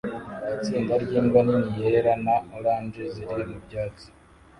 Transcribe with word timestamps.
Itsinda 0.55 0.93
ryimbwa 1.03 1.39
nini 1.47 1.73
yera 1.81 2.13
na 2.25 2.35
orange 2.57 3.01
ziri 3.13 3.35
mubyatsi 3.51 4.07